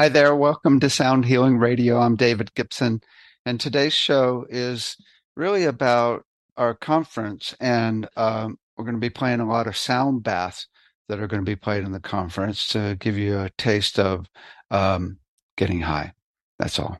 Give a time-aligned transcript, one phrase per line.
[0.00, 0.34] Hi there.
[0.34, 1.98] Welcome to Sound Healing Radio.
[1.98, 3.02] I'm David Gibson,
[3.44, 4.96] and today's show is
[5.36, 6.24] really about
[6.56, 7.54] our conference.
[7.60, 10.68] And um, we're going to be playing a lot of sound baths
[11.08, 14.26] that are going to be played in the conference to give you a taste of
[14.70, 15.18] um,
[15.58, 16.14] getting high.
[16.58, 16.96] That's all.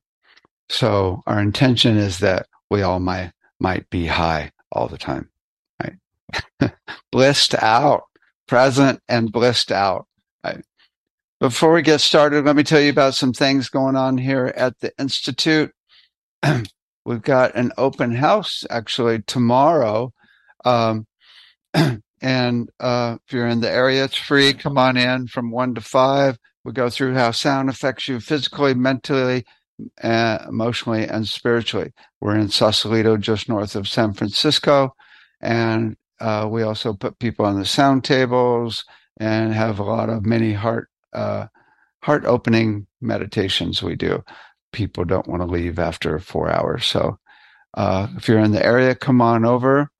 [0.69, 5.30] So our intention is that we all might might be high all the time,
[5.82, 6.75] right?
[7.11, 8.03] blissed out,
[8.46, 10.07] present and blissed out.
[11.41, 14.79] Before we get started, let me tell you about some things going on here at
[14.81, 15.72] the Institute.
[17.07, 20.12] We've got an open house actually tomorrow.
[20.67, 21.07] Um,
[22.21, 24.53] and uh, if you're in the area, it's free.
[24.53, 26.36] Come on in from one to five.
[26.62, 29.46] We go through how sound affects you physically, mentally,
[30.03, 31.93] uh, emotionally, and spiritually.
[32.20, 34.95] We're in Sausalito, just north of San Francisco.
[35.41, 38.84] And uh, we also put people on the sound tables
[39.19, 41.47] and have a lot of mini heart uh,
[42.03, 44.23] heart opening meditations we do.
[44.73, 46.87] People don't want to leave after four hours.
[46.87, 47.19] So
[47.75, 49.91] uh, if you're in the area, come on over.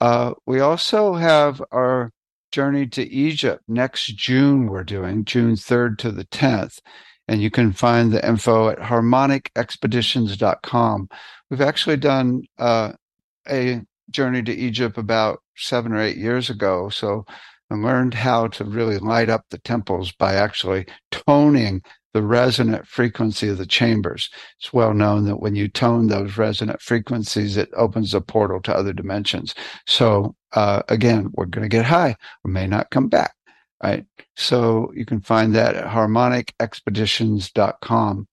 [0.00, 2.10] Uh, we also have our
[2.54, 6.78] journey to Egypt next June, we're doing June 3rd to the 10th.
[7.26, 11.08] And you can find the info at harmonicexpeditions.com.
[11.50, 12.92] We've actually done uh,
[13.48, 16.90] a journey to Egypt about seven or eight years ago.
[16.90, 17.26] So
[17.70, 21.82] and learned how to really light up the temples by actually toning
[22.14, 24.30] the resonant frequency of the chambers.
[24.58, 28.74] It's well known that when you tone those resonant frequencies, it opens a portal to
[28.74, 29.54] other dimensions.
[29.86, 32.14] So uh, again, we're going to get high.
[32.44, 33.34] We may not come back.
[33.82, 34.06] Right.
[34.36, 38.28] So you can find that at harmonicexpeditions.com.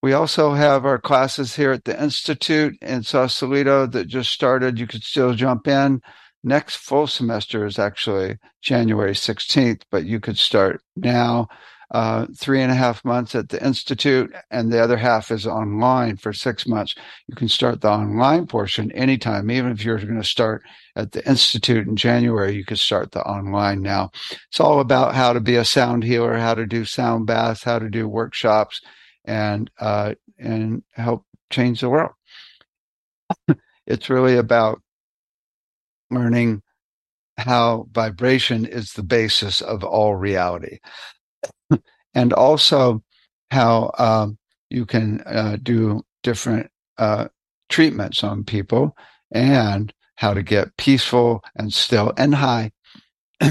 [0.00, 4.78] We also have our classes here at the Institute in Sausalito that just started.
[4.78, 6.00] You could still jump in
[6.42, 11.48] next full semester is actually January 16th, but you could start now.
[11.90, 16.18] Uh, three and a half months at the institute, and the other half is online
[16.18, 16.94] for six months.
[17.28, 20.62] You can start the online portion anytime, even if you're going to start
[20.96, 22.54] at the institute in January.
[22.54, 24.10] You could start the online now.
[24.50, 27.78] It's all about how to be a sound healer, how to do sound baths, how
[27.78, 28.82] to do workshops,
[29.24, 32.12] and uh, and help change the world.
[33.86, 34.82] it's really about
[36.10, 36.62] learning
[37.36, 40.78] how vibration is the basis of all reality.
[42.14, 43.02] and also
[43.50, 44.38] how um,
[44.70, 47.28] you can uh, do different uh,
[47.68, 48.96] treatments on people
[49.30, 52.70] and how to get peaceful and still and high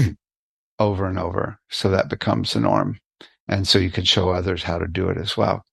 [0.78, 1.58] over and over.
[1.70, 2.98] So that becomes the norm.
[3.48, 5.64] And so you can show others how to do it as well.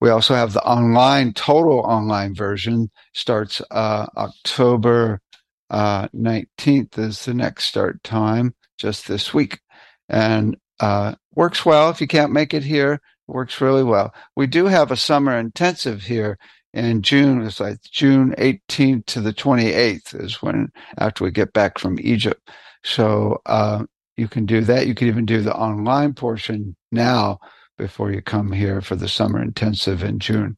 [0.00, 5.20] We also have the online, total online version starts uh, October
[5.70, 9.60] uh, 19th is the next start time, just this week.
[10.08, 11.90] And uh, works well.
[11.90, 14.12] If you can't make it here, works really well.
[14.36, 16.38] We do have a summer intensive here
[16.72, 17.42] in June.
[17.42, 22.50] It's like June 18th to the 28th is when after we get back from Egypt.
[22.84, 23.84] So uh,
[24.16, 24.86] you can do that.
[24.86, 27.38] You can even do the online portion now
[27.78, 30.56] before you come here for the summer intensive in June.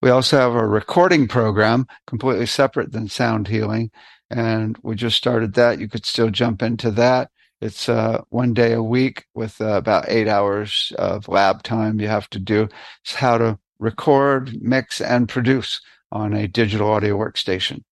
[0.00, 3.90] We also have a recording program completely separate than sound healing
[4.30, 5.80] and we just started that.
[5.80, 7.30] You could still jump into that.
[7.60, 12.06] It's uh, one day a week with uh, about eight hours of lab time you
[12.06, 12.68] have to do.
[13.02, 15.80] It's how to record, mix, and produce
[16.12, 17.82] on a digital audio workstation.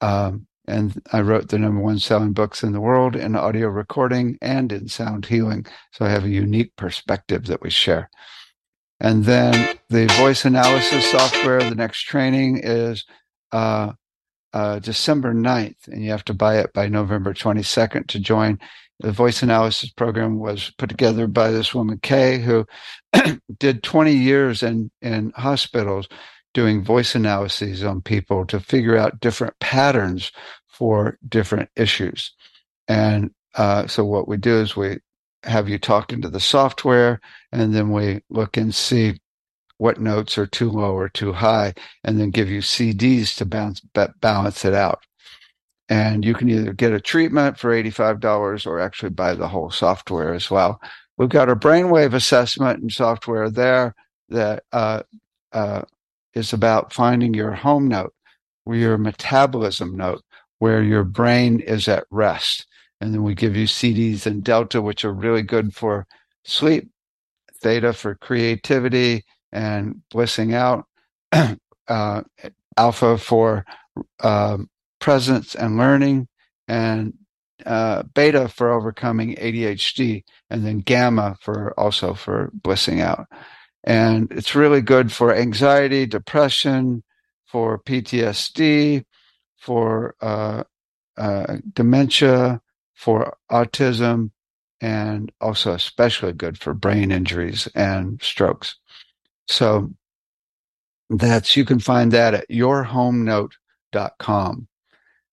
[0.00, 4.38] Um, and I wrote the number one selling books in the world in audio recording
[4.40, 5.66] and in sound healing.
[5.92, 8.10] So I have a unique perspective that we share.
[9.00, 13.04] And then the voice analysis software, the next training is
[13.52, 13.92] uh,
[14.54, 18.58] uh, December 9th, and you have to buy it by November 22nd to join.
[19.00, 22.64] The voice analysis program was put together by this woman, Kay, who
[23.58, 26.08] did 20 years in, in hospitals
[26.54, 30.30] doing voice analyses on people to figure out different patterns
[30.68, 32.32] for different issues.
[32.86, 34.98] And uh, so what we do is we
[35.42, 39.18] have you talk into the software, and then we look and see
[39.78, 41.74] what notes are too low or too high,
[42.04, 43.80] and then give you CDs to bounce,
[44.20, 45.04] balance it out.
[45.88, 50.32] And you can either get a treatment for $85 or actually buy the whole software
[50.32, 50.80] as well.
[51.18, 53.94] We've got a brainwave assessment and software there
[54.30, 55.02] that uh,
[55.52, 55.82] uh,
[56.34, 58.14] is about finding your home note,
[58.66, 60.22] your metabolism note,
[60.58, 62.66] where your brain is at rest.
[63.00, 66.06] And then we give you CDs and Delta, which are really good for
[66.44, 66.88] sleep,
[67.60, 69.24] Theta for creativity,
[69.54, 70.86] and blissing out,
[71.88, 72.22] uh,
[72.76, 73.64] alpha for
[74.20, 74.58] uh,
[75.00, 76.28] presence and learning,
[76.68, 77.14] and
[77.66, 83.26] uh, beta for overcoming ADHD, and then gamma for also for blissing out.
[83.84, 87.04] And it's really good for anxiety, depression,
[87.46, 89.04] for PTSD,
[89.58, 90.64] for uh,
[91.16, 92.60] uh, dementia,
[92.94, 94.30] for autism,
[94.80, 98.76] and also especially good for brain injuries and strokes.
[99.48, 99.90] So
[101.10, 104.68] that's you can find that at yourhomenote.com.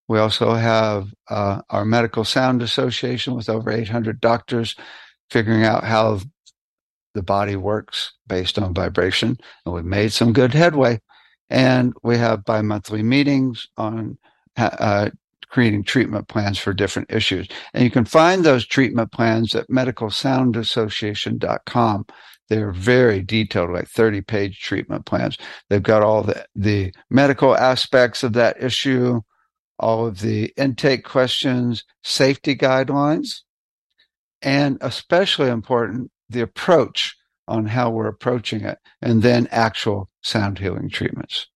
[0.08, 4.74] We also have uh, our Medical Sound Association with over 800 doctors
[5.30, 6.18] figuring out how
[7.14, 9.38] the body works based on vibration.
[9.64, 11.00] And we've made some good headway.
[11.48, 14.18] And we have bi monthly meetings on
[14.56, 15.10] uh,
[15.48, 17.46] creating treatment plans for different issues.
[17.74, 22.06] And you can find those treatment plans at medicalsoundassociation.com.
[22.48, 25.38] They're very detailed, like 30 page treatment plans.
[25.68, 29.22] They've got all the, the medical aspects of that issue,
[29.78, 33.40] all of the intake questions, safety guidelines,
[34.42, 37.16] and especially important, the approach
[37.48, 41.46] on how we're approaching it, and then actual sound healing treatments.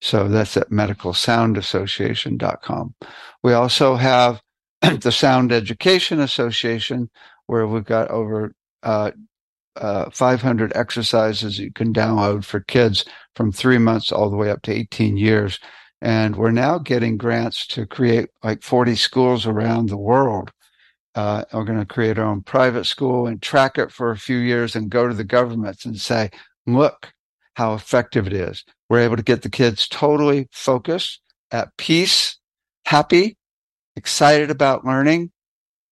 [0.00, 2.94] So that's at medicalsoundassociation.com.
[3.42, 4.40] We also have
[4.82, 7.10] the Sound Education Association,
[7.46, 9.10] where we've got over uh,
[9.76, 13.04] uh, 500 exercises you can download for kids
[13.34, 15.58] from three months all the way up to 18 years.
[16.00, 20.50] And we're now getting grants to create like 40 schools around the world.
[21.14, 24.36] Uh, we're going to create our own private school and track it for a few
[24.36, 26.30] years and go to the governments and say,
[26.66, 27.12] look
[27.54, 28.64] how effective it is.
[28.88, 31.20] We're able to get the kids totally focused,
[31.50, 32.36] at peace,
[32.84, 33.36] happy,
[33.96, 35.30] excited about learning,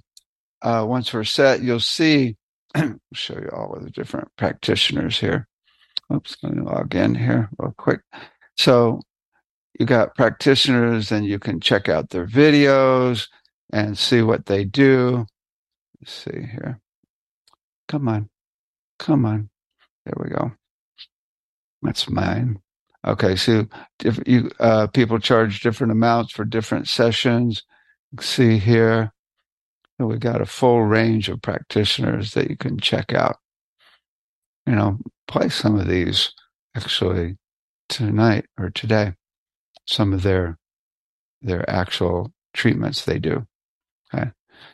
[0.64, 2.36] uh, once we're set, you'll see,
[2.74, 5.48] I'll show you all of the different practitioners here.
[6.12, 8.00] Oops, let me log in here real quick.
[8.56, 9.00] So
[9.78, 13.28] you got practitioners and you can check out their videos
[13.72, 15.26] and see what they do
[16.04, 16.80] Let's see here.
[17.88, 18.28] Come on.
[18.98, 19.48] Come on.
[20.04, 20.52] There we go.
[21.80, 22.58] That's mine.
[23.06, 23.66] Okay, so
[24.04, 27.62] if you uh, people charge different amounts for different sessions.
[28.20, 29.13] See here,
[29.98, 33.36] we got a full range of practitioners that you can check out.
[34.66, 34.98] You know,
[35.28, 36.32] play some of these
[36.74, 37.36] actually
[37.88, 39.12] tonight or today.
[39.86, 40.58] Some of their
[41.42, 43.46] their actual treatments they do.
[44.12, 44.30] Okay.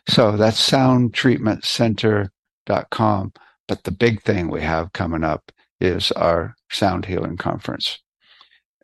[0.09, 3.33] So that's soundtreatmentcenter.com.
[3.69, 7.99] But the big thing we have coming up is our sound healing conference.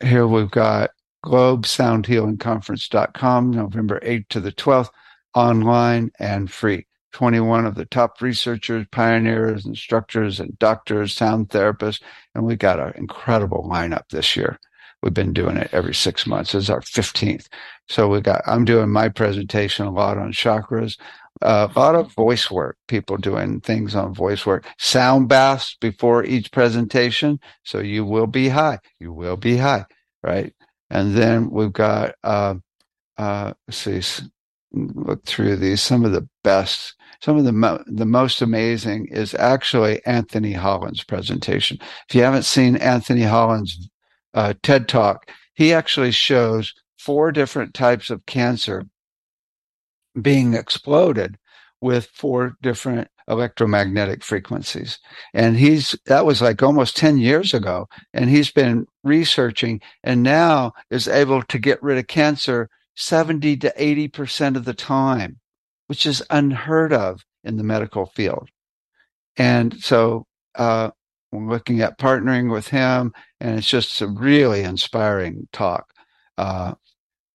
[0.03, 0.91] Here we've got
[1.25, 4.91] globesoundhealingconference.com, November 8th to the 12th,
[5.37, 6.87] online and free.
[7.13, 12.03] 21 of the top researchers, pioneers, instructors, and doctors, sound therapists.
[12.35, 14.59] And we got an incredible lineup this year.
[15.03, 16.53] We've been doing it every six months.
[16.53, 17.47] This is our 15th.
[17.89, 20.99] So we got, I'm doing my presentation a lot on chakras,
[21.41, 26.51] a lot of voice work, people doing things on voice work, sound baths before each
[26.51, 27.39] presentation.
[27.63, 28.81] So you will be high.
[29.01, 29.87] You will be high.
[30.23, 30.53] Right.
[30.91, 32.57] And then we've got, uh,
[33.17, 34.03] uh, see,
[34.77, 39.35] look through these, some of the best, some of the, mo- the most amazing is
[39.35, 41.79] actually Anthony Holland's presentation.
[42.09, 43.89] If you haven't seen Anthony Holland's
[44.35, 48.85] uh, TED Talk, he actually shows four different types of cancer
[50.21, 51.39] being exploded
[51.81, 54.99] with four different electromagnetic frequencies.
[55.35, 57.89] And he's, that was like almost 10 years ago.
[58.13, 63.73] And he's been researching and now is able to get rid of cancer 70 to
[63.79, 65.39] 80% of the time,
[65.87, 68.49] which is unheard of in the medical field.
[69.37, 70.91] And so, uh,
[71.33, 75.93] we're looking at partnering with him, and it's just a really inspiring talk.
[76.39, 76.75] Uh,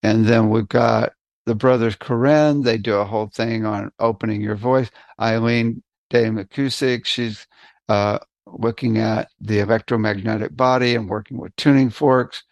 [0.03, 1.13] and then we've got
[1.45, 2.61] the brothers Koren.
[2.61, 4.89] They do a whole thing on opening your voice.
[5.19, 7.45] Eileen Day McCusick, she's
[7.89, 12.43] uh, looking at the electromagnetic body and working with tuning forks.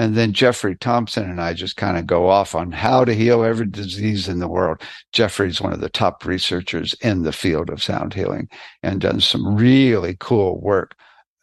[0.00, 3.44] And then Jeffrey Thompson and I just kind of go off on how to heal
[3.44, 4.80] every disease in the world.
[5.12, 8.48] Jeffrey's one of the top researchers in the field of sound healing
[8.82, 10.94] and done some really cool work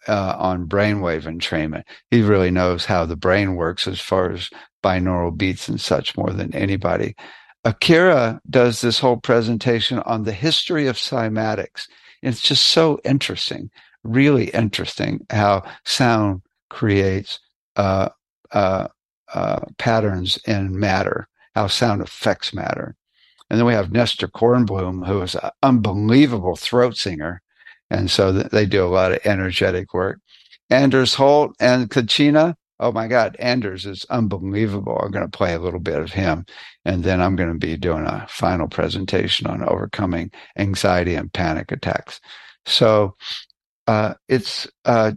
[0.08, 1.84] uh, on brainwave entrainment.
[2.10, 4.50] He really knows how the brain works as far as
[4.84, 7.16] binaural beats and such more than anybody.
[7.64, 11.88] Akira does this whole presentation on the history of cymatics.
[12.24, 13.70] It's just so interesting,
[14.04, 17.40] really interesting how sound creates
[17.76, 18.10] uh,
[18.52, 18.88] uh,
[19.34, 22.96] uh, patterns in matter, how sound affects matter.
[23.50, 27.42] And then we have Nestor Kornblum, who is an unbelievable throat singer.
[27.90, 30.20] And so they do a lot of energetic work.
[30.70, 32.56] Anders Holt and Kachina.
[32.80, 35.00] Oh my God, Anders is unbelievable.
[35.02, 36.46] I'm going to play a little bit of him.
[36.86, 41.72] And then I'm going to be doing a final presentation on overcoming anxiety and panic
[41.72, 42.20] attacks.
[42.66, 43.16] So
[43.88, 45.14] uh, it's uh,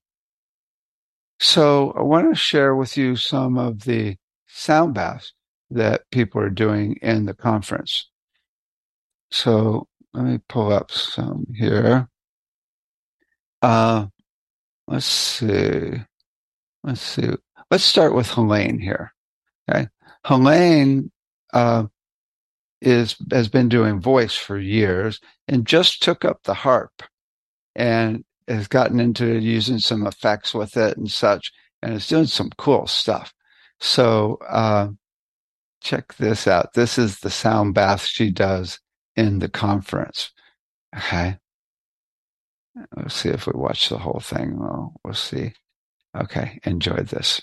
[1.39, 4.17] So I want to share with you some of the
[4.49, 5.33] sound baths
[5.71, 8.09] that people are doing in the conference.
[9.31, 12.09] So let me pull up some here.
[13.61, 14.07] Uh,
[14.87, 15.91] let's see.
[16.83, 17.29] Let's see.
[17.69, 19.13] Let's start with Helene here.
[19.69, 19.87] Okay.
[20.25, 21.11] Helene
[21.53, 21.85] uh,
[22.81, 27.03] is has been doing voice for years and just took up the harp
[27.75, 31.51] and has gotten into using some effects with it and such
[31.83, 33.33] and is doing some cool stuff.
[33.79, 34.89] So uh,
[35.81, 36.73] check this out.
[36.73, 38.79] This is the sound bath she does
[39.15, 40.31] in the conference.
[40.95, 41.37] Okay.
[42.95, 44.59] Let's see if we watch the whole thing.
[44.59, 45.53] Well, we'll see.
[46.15, 46.59] Okay.
[46.63, 47.41] Enjoy this.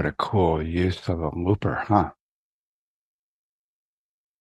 [0.00, 2.12] What a cool use of a looper, huh?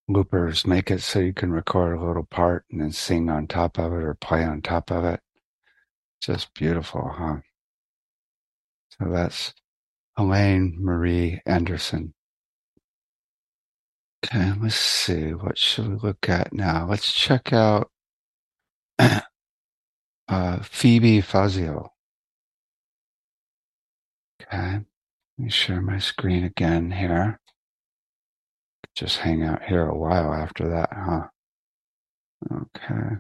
[0.08, 3.78] Loopers make it so you can record a little part and then sing on top
[3.78, 5.20] of it or play on top of it.
[6.22, 7.40] Just beautiful, huh?
[8.92, 9.54] So that's
[10.16, 12.14] Elaine Marie Anderson.
[14.24, 15.34] Okay, let's see.
[15.34, 16.88] What should we look at now?
[16.90, 17.92] Let's check out
[18.98, 21.92] uh, Phoebe Fazio.
[24.42, 24.86] Okay,
[25.40, 27.40] let me share my screen again here.
[28.94, 31.28] Just hang out here a while after that, huh?
[32.52, 33.16] Okay.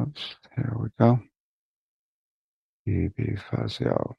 [0.00, 1.18] Oops, here we go.
[2.84, 4.16] Phoebe Fazio.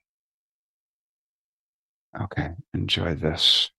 [2.22, 3.70] Okay, enjoy this.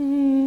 [0.00, 0.37] Mm.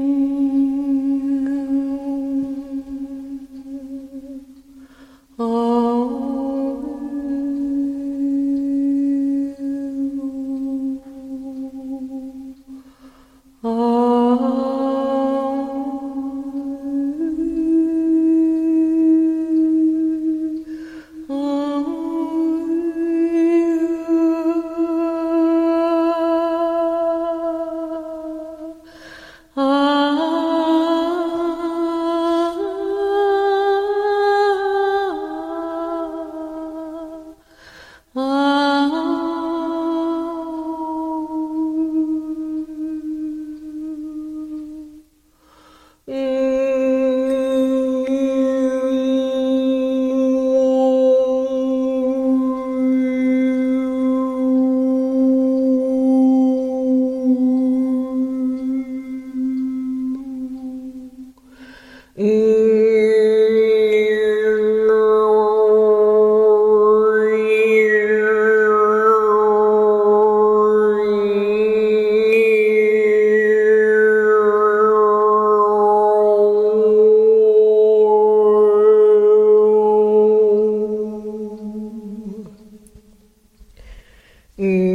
[84.62, 84.91] mm,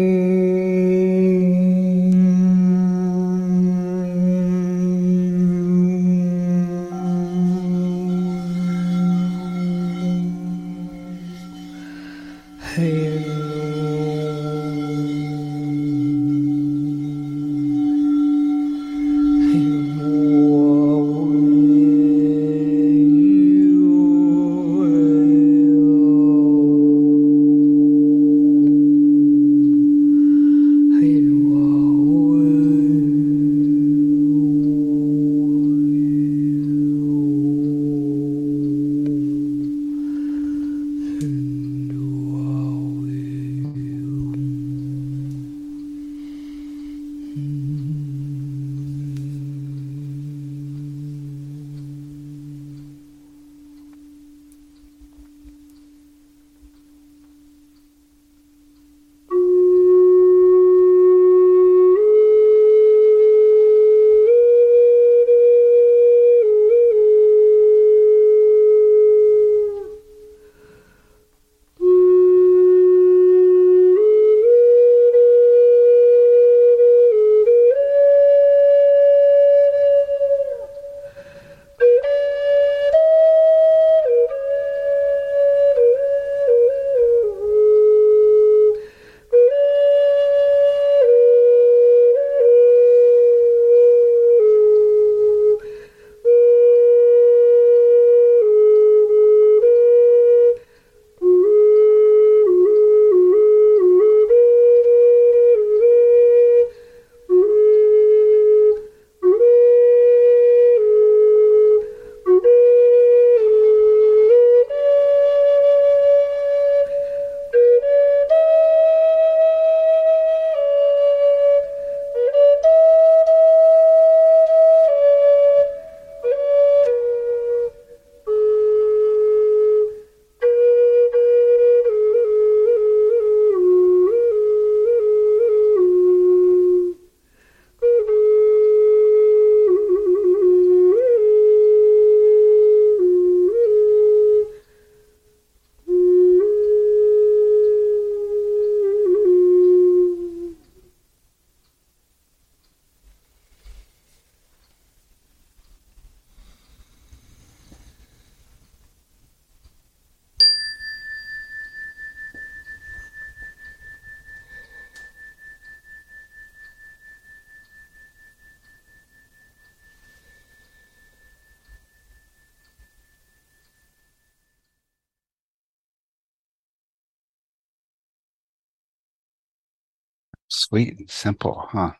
[180.76, 181.92] Sweet and simple, huh?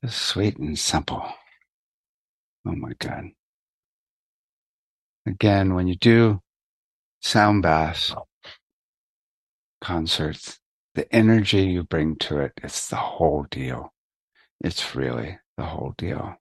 [0.00, 1.26] Just sweet and simple.
[2.64, 3.30] Oh my God.
[5.26, 6.42] Again, when you do
[7.20, 8.14] sound baths,
[9.80, 10.60] concerts,
[10.94, 13.92] the energy you bring to it, it's the whole deal.
[14.60, 16.36] It's really the whole deal.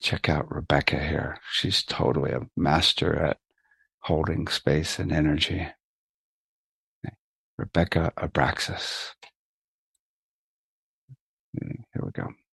[0.00, 1.40] Check out Rebecca here.
[1.50, 3.38] She's totally a master at
[4.02, 5.66] holding space and energy.
[7.58, 9.14] Rebecca Abraxas.
[11.62, 12.43] Here we go.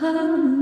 [0.00, 0.52] home.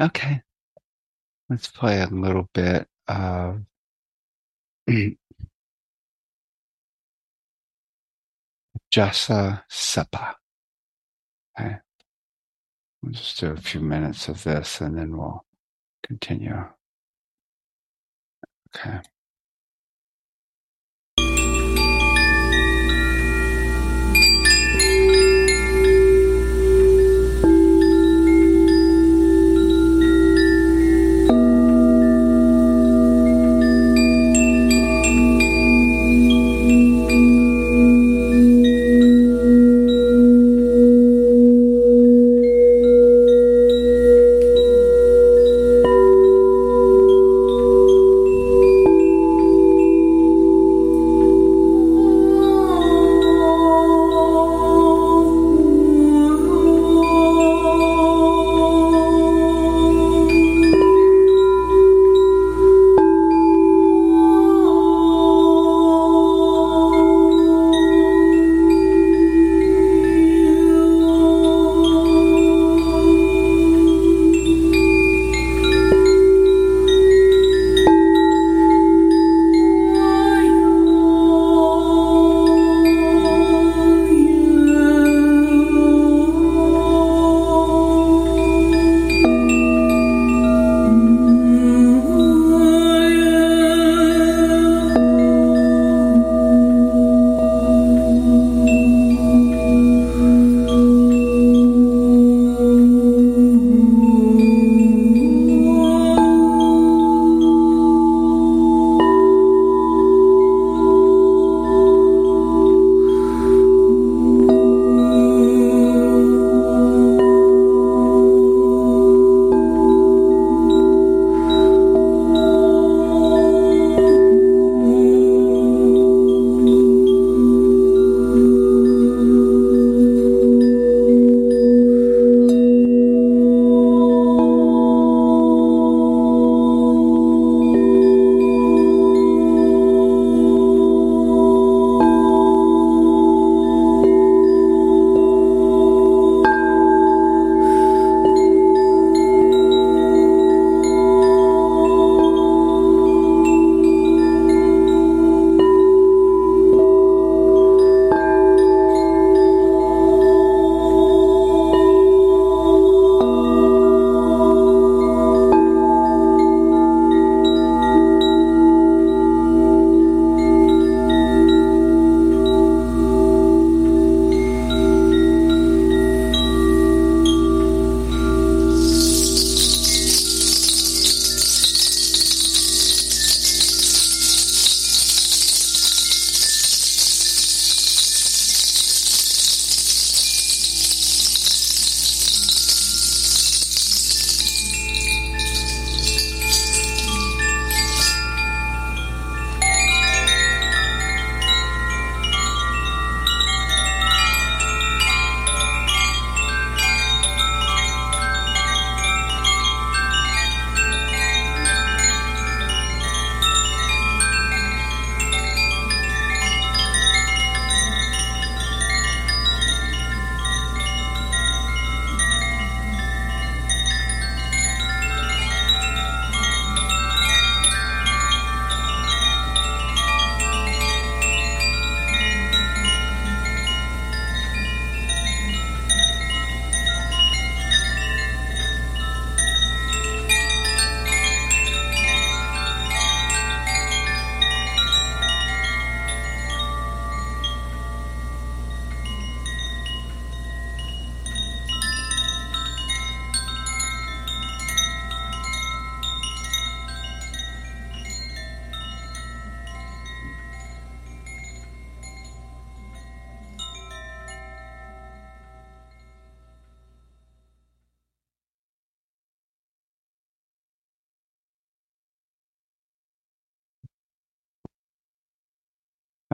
[0.00, 0.42] Okay.
[1.48, 3.60] Let's play a little bit of
[8.94, 10.36] Jasa Sapa.
[11.58, 11.76] Okay.
[13.02, 15.44] We'll just do a few minutes of this and then we'll
[16.02, 16.64] continue.
[18.76, 19.00] Okay.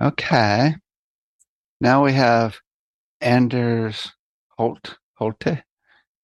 [0.06, 0.76] Okay.
[1.80, 2.60] Now we have
[3.20, 4.12] Anders
[4.56, 5.64] Holt, Holte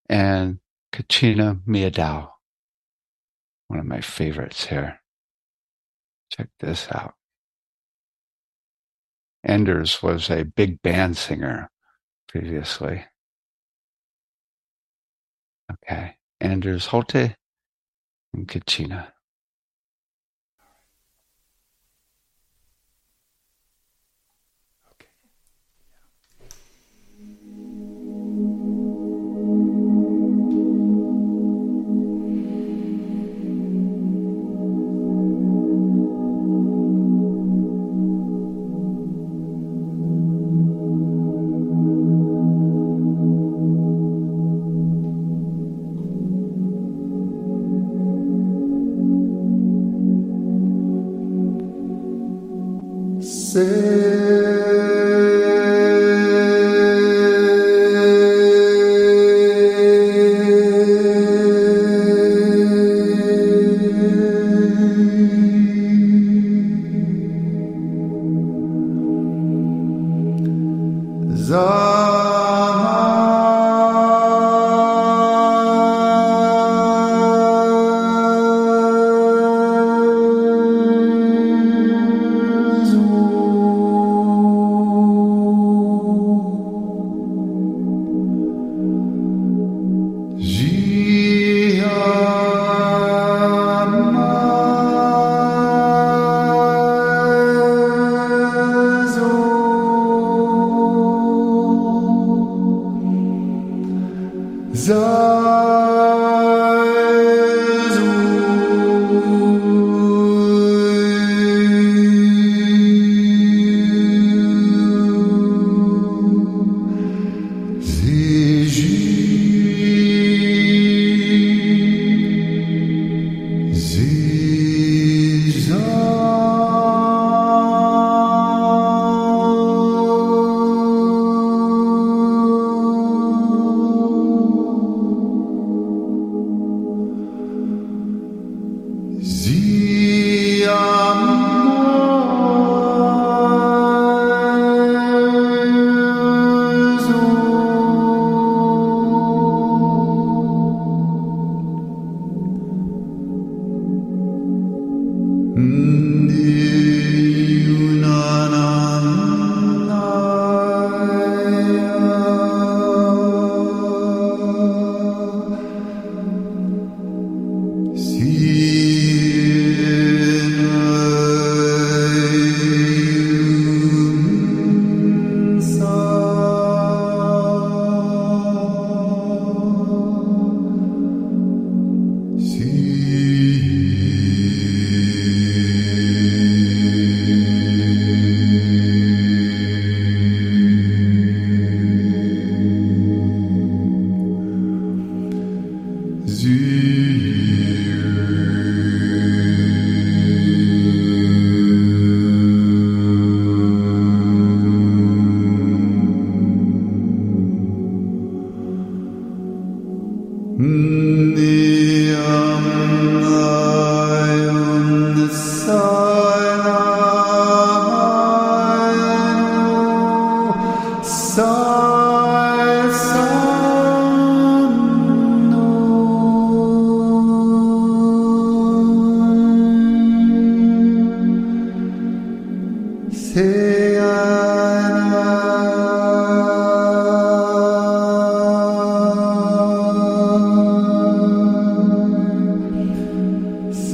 [0.08, 0.60] and
[0.92, 2.30] Kachina Miyadow.
[3.66, 5.00] One of my favorites here.
[6.30, 7.14] Check this out.
[9.42, 11.68] Anders was a big band singer
[12.28, 13.04] previously.
[15.72, 16.14] Okay.
[16.40, 17.34] Anders Holte
[18.32, 19.11] and Kachina.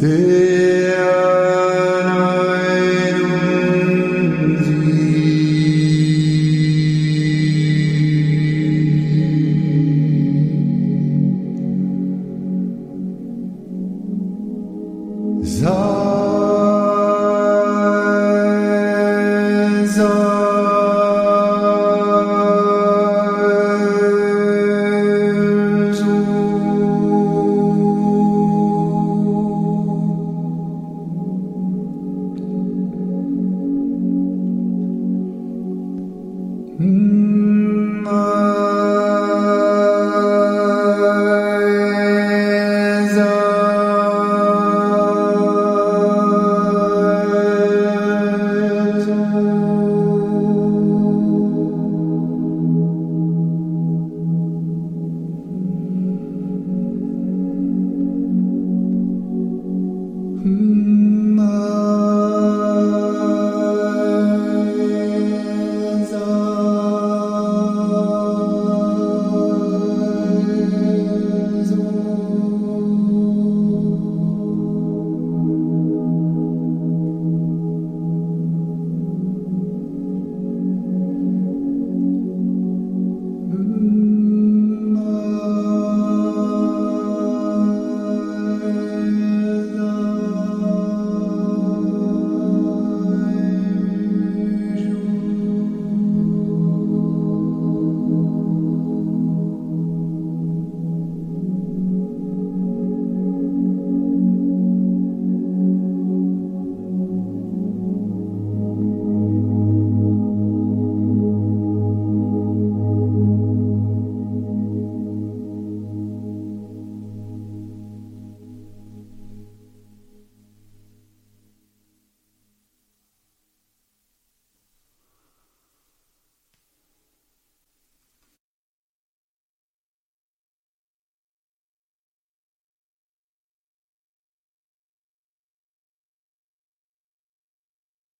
[0.00, 0.67] Say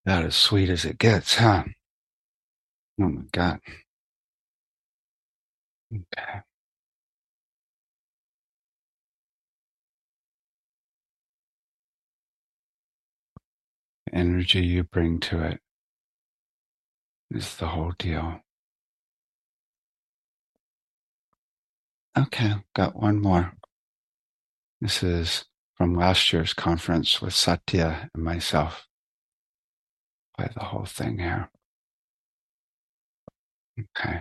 [0.09, 1.65] About as sweet as it gets, huh?
[3.01, 3.61] Oh my God.
[5.95, 6.41] Okay.
[14.07, 15.61] The energy you bring to it
[17.31, 18.41] is the whole deal.
[22.19, 23.53] Okay, got one more.
[24.81, 25.45] This is
[25.77, 28.88] from last year's conference with Satya and myself.
[30.39, 31.51] Play the whole thing here.
[33.77, 34.21] Okay.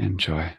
[0.00, 0.56] Enjoy.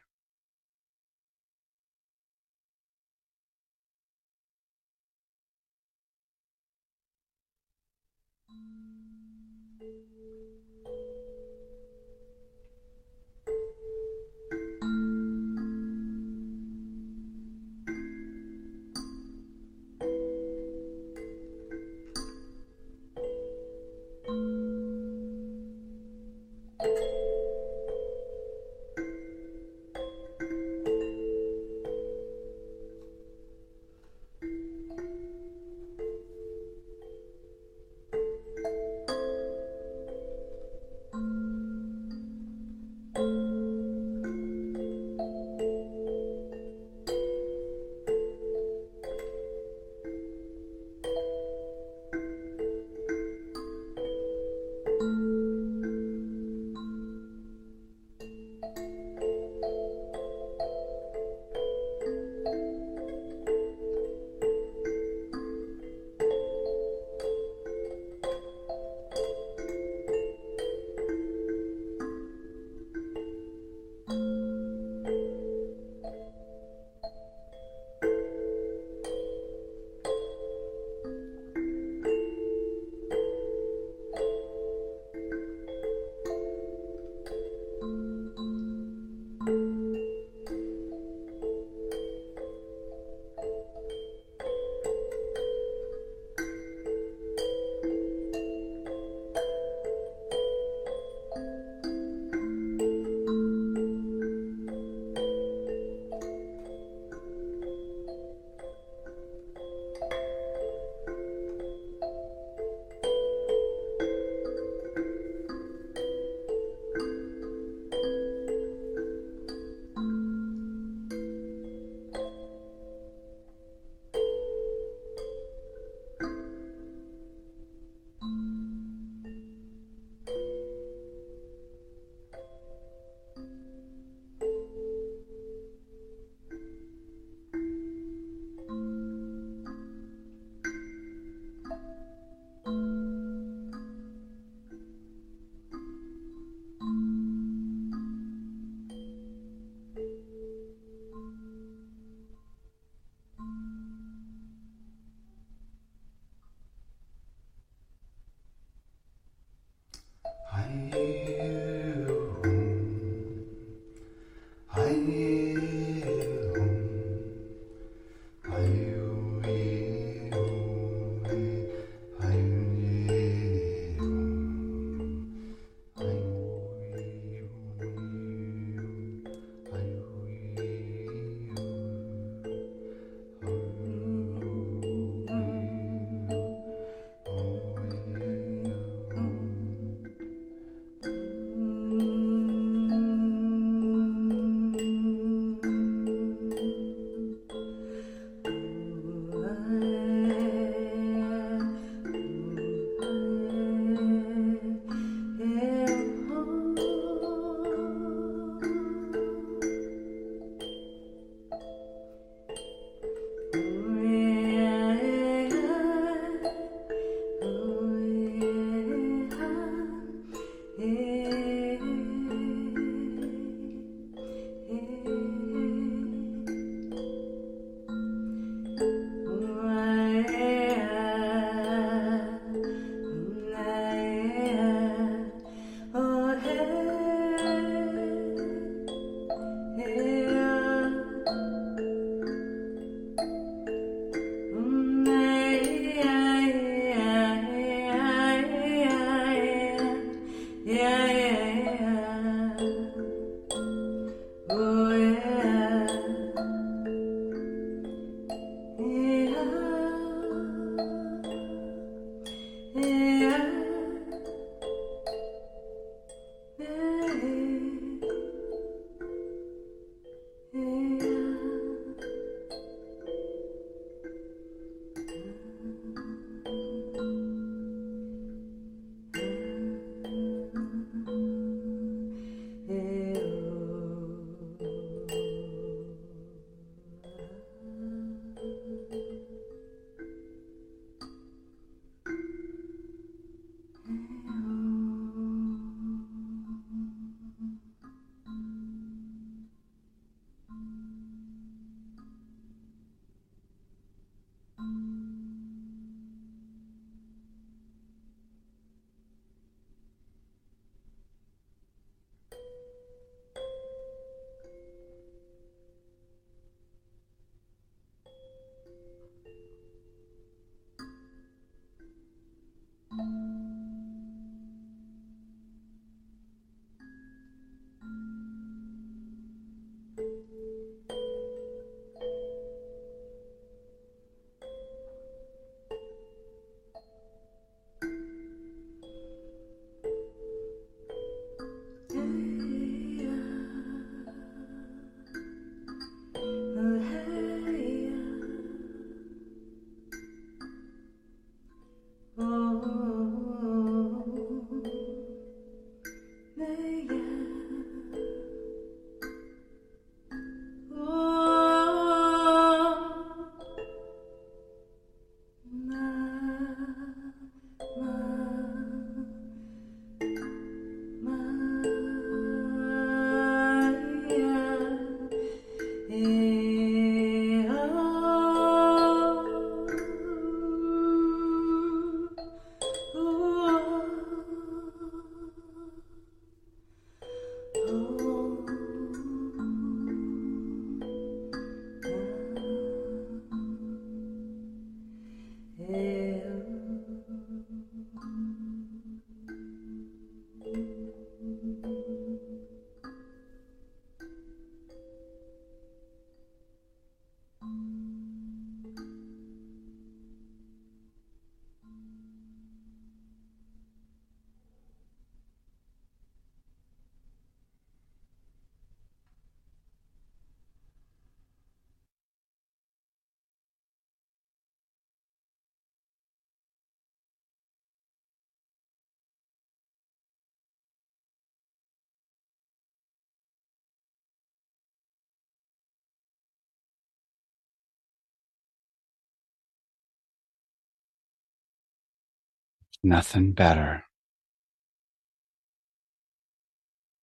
[442.84, 443.84] Nothing better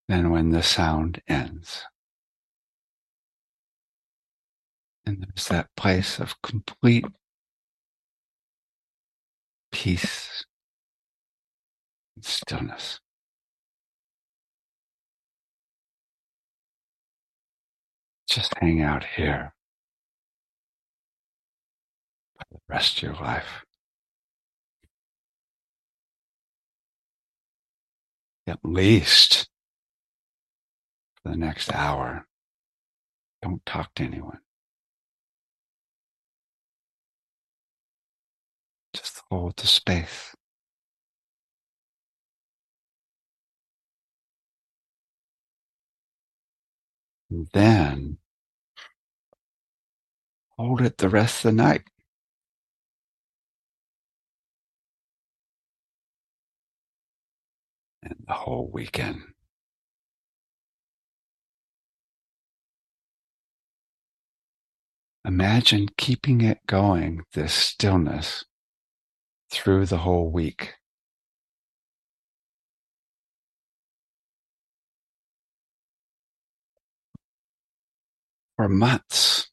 [0.07, 1.83] than when the sound ends.
[5.05, 7.05] And there's that place of complete
[9.71, 10.43] peace
[12.15, 12.99] and stillness.
[18.27, 19.53] Just hang out here
[22.37, 23.66] for the rest of your life.
[28.47, 29.49] At least
[31.21, 32.25] for the next hour.
[33.41, 34.39] Don't talk to anyone.
[38.93, 40.33] Just hold the space.
[47.29, 48.17] And then
[50.57, 51.83] hold it the rest of the night.
[58.09, 59.21] And the whole weekend.
[65.25, 68.45] Imagine keeping it going, this stillness,
[69.51, 70.75] through the whole week.
[78.55, 79.49] For months.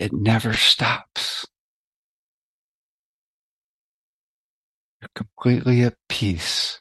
[0.00, 1.46] It never stops.
[5.14, 6.80] Completely at peace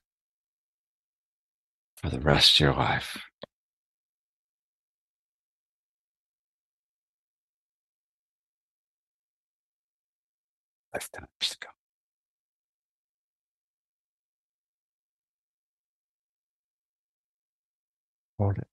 [1.96, 3.18] for the rest of your life.
[10.94, 11.68] Lifetimes to go.
[18.38, 18.71] Hold it.